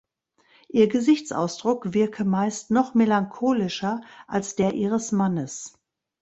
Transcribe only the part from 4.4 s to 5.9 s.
der ihres Mannes.